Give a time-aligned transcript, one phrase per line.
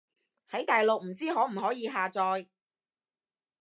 [0.49, 2.47] 喺大陸唔知可唔可以下載